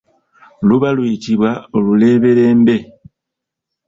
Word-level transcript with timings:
Luba 0.67 0.87
luyitibwa 0.95 1.51
oluleberembe. 1.77 2.75